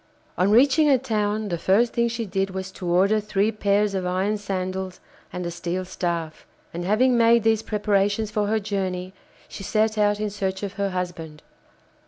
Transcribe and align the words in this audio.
On 0.35 0.49
reaching 0.49 0.89
a 0.89 0.97
town, 0.97 1.49
the 1.49 1.59
first 1.59 1.93
thing 1.93 2.07
she 2.07 2.25
did 2.25 2.49
was 2.49 2.71
to 2.71 2.87
order 2.87 3.19
three 3.19 3.51
pairs 3.51 3.93
of 3.93 4.03
iron 4.03 4.35
sandals 4.39 4.99
and 5.31 5.45
a 5.45 5.51
steel 5.51 5.85
staff, 5.85 6.43
and 6.73 6.83
having 6.83 7.15
made 7.15 7.43
these 7.43 7.61
preparations 7.61 8.31
for 8.31 8.47
her 8.47 8.59
journey, 8.59 9.13
she 9.47 9.61
set 9.61 9.99
out 9.99 10.19
in 10.19 10.31
search 10.31 10.63
of 10.63 10.73
her 10.73 10.89
husband. 10.89 11.43